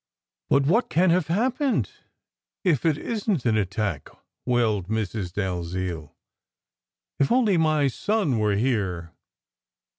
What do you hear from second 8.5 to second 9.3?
here!"